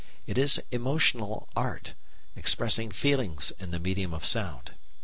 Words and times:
It 0.25 0.35
is 0.35 0.59
emotional 0.71 1.47
art, 1.55 1.93
expressing 2.35 2.89
feelings 2.89 3.51
in 3.59 3.69
the 3.69 3.77
medium 3.79 4.15
of 4.15 4.25
sound. 4.25 4.73